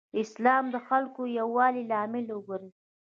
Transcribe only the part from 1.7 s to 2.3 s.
لامل